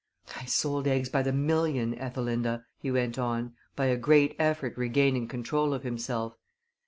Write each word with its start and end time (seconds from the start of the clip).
"I 0.35 0.45
sold 0.45 0.87
eggs 0.87 1.09
by 1.09 1.21
the 1.21 1.31
million, 1.31 1.93
Ethelinda," 1.93 2.65
he 2.79 2.89
went 2.89 3.19
on, 3.19 3.53
by 3.75 3.85
a 3.85 3.97
great 3.97 4.35
effort 4.39 4.75
regaining 4.75 5.27
control 5.27 5.75
of 5.75 5.83
himself. 5.83 6.33